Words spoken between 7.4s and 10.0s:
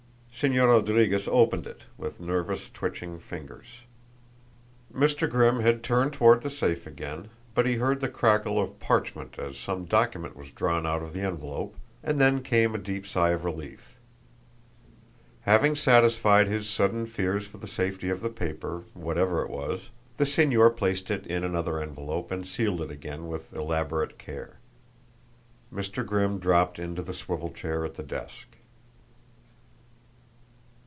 but he heard the crackle of parchment as some